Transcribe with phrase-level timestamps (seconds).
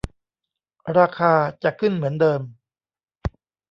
[0.97, 2.41] ราคาจะขึ้นเหมือนเดิม